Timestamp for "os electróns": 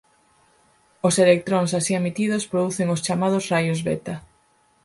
1.07-1.71